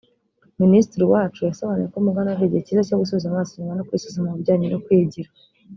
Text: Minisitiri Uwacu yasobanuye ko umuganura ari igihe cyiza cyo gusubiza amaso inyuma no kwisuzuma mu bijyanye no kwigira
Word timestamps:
Minisitiri 0.61 1.01
Uwacu 1.03 1.39
yasobanuye 1.49 1.87
ko 1.91 1.97
umuganura 1.99 2.33
ari 2.35 2.43
igihe 2.47 2.63
cyiza 2.65 2.87
cyo 2.87 2.97
gusubiza 3.01 3.27
amaso 3.29 3.51
inyuma 3.53 3.77
no 3.77 3.85
kwisuzuma 3.87 4.27
mu 4.31 4.37
bijyanye 4.39 4.67
no 4.69 4.81
kwigira 4.85 5.29